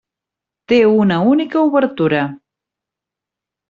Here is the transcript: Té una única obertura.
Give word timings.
Té 0.73 0.79
una 0.93 1.19
única 1.35 1.63
obertura. 1.71 2.27